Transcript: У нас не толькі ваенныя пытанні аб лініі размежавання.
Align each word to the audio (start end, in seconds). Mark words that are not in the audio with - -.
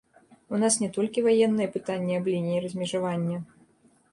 У 0.57 0.61
нас 0.61 0.77
не 0.83 0.87
толькі 0.95 1.23
ваенныя 1.27 1.73
пытанні 1.75 2.17
аб 2.21 2.31
лініі 2.33 2.65
размежавання. 2.65 3.37